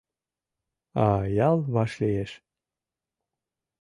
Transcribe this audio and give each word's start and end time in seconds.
А 1.05 1.07
ял 1.47 1.57
вашлиеш. 1.73 2.31